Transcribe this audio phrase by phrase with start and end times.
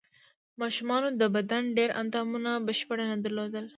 [0.61, 3.65] ماشومانو د بدن ډېر اندامونه بشپړ نه درلودل.